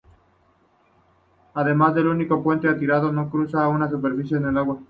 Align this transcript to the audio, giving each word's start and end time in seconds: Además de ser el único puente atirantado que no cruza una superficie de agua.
Además 1.53 1.93
de 1.93 2.01
ser 2.01 2.07
el 2.07 2.15
único 2.15 2.41
puente 2.41 2.67
atirantado 2.67 3.11
que 3.11 3.15
no 3.17 3.29
cruza 3.29 3.67
una 3.67 3.87
superficie 3.87 4.39
de 4.39 4.59
agua. 4.59 4.79